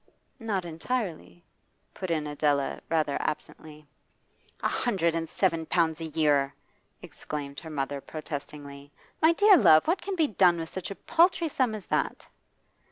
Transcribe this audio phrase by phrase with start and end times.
[0.39, 1.43] 'Not entirely,'
[1.93, 3.85] put in Adela rather absently.
[4.63, 6.55] 'A hundred and seven pounds a year!'
[7.03, 8.91] exclaimed her mother protestingly.
[9.21, 12.27] 'My dear love, what can be done with such a paltry sum as that!